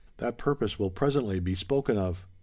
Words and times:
That 0.17 0.39
purpose 0.39 0.79
will 0.79 0.89
presently 0.89 1.39
be 1.39 1.53
spoken 1.53 1.95
of. 1.95 2.25